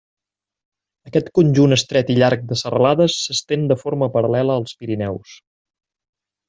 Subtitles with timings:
[1.09, 5.41] Aquest conjunt estret i llarg de serralades s'estén de forma paral·lela als Pirineus.